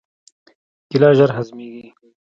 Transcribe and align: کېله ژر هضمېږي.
کېله 0.89 1.09
ژر 1.17 1.29
هضمېږي. 1.37 1.85